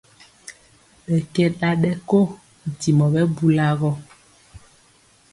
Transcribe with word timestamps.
Ɓɛ 1.03 1.15
kɛ 1.33 1.43
ɗaɗɛ 1.59 1.91
ko 2.09 2.19
ntimo 2.69 3.05
ɓɛ 3.13 3.21
bula 3.35 3.65
gɔ. 3.79 3.89